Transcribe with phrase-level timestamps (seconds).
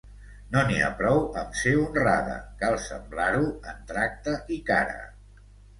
[0.53, 5.03] No n'hi ha prou amb ser honrada: cal semblar-ho en tracte i cara.